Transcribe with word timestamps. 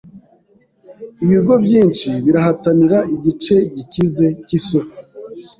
Ibigo 1.23 1.53
byinshi 1.65 2.09
birahatanira 2.25 2.99
igice 3.15 3.55
gikize 3.75 4.27
cyisoko. 4.45 4.95